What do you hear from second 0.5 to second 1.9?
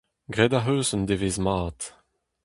ac'h eus un devezh mat!